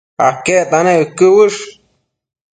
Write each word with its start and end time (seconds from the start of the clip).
aquecta 0.27 0.79
nec 0.87 1.03
uëquë 1.03 1.29
uësh? 1.37 1.61